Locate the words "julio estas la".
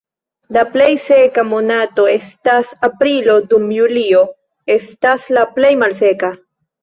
3.77-5.47